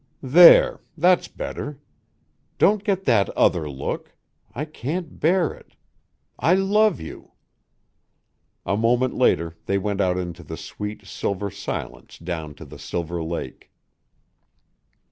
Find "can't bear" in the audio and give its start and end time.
4.65-5.53